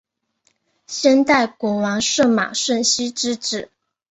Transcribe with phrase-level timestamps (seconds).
[0.87, 3.69] 先代国王舜马顺熙之子。